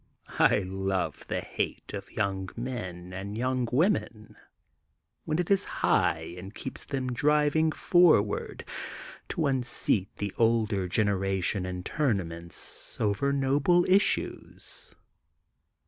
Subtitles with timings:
[0.39, 4.35] I love the hate of young men and young women
[5.25, 8.65] when it is high and keeps them driv ing forward
[9.29, 14.95] to unseat the older generation in tournaments over noble issues.